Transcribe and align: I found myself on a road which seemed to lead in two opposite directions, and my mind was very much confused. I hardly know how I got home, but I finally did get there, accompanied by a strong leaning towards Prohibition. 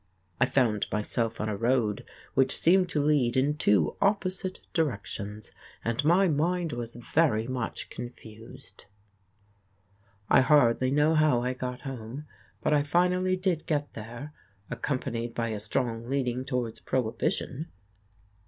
I 0.39 0.47
found 0.47 0.87
myself 0.91 1.39
on 1.39 1.47
a 1.47 1.55
road 1.55 2.03
which 2.33 2.57
seemed 2.57 2.89
to 2.89 2.99
lead 3.03 3.37
in 3.37 3.55
two 3.55 3.97
opposite 4.01 4.59
directions, 4.73 5.51
and 5.85 6.03
my 6.03 6.27
mind 6.27 6.73
was 6.73 6.95
very 6.95 7.45
much 7.45 7.91
confused. 7.91 8.85
I 10.27 10.41
hardly 10.41 10.89
know 10.89 11.13
how 11.13 11.43
I 11.43 11.53
got 11.53 11.81
home, 11.81 12.25
but 12.63 12.73
I 12.73 12.81
finally 12.81 13.35
did 13.35 13.67
get 13.67 13.93
there, 13.93 14.33
accompanied 14.71 15.35
by 15.35 15.49
a 15.49 15.59
strong 15.59 16.09
leaning 16.09 16.45
towards 16.45 16.79
Prohibition. 16.79 17.67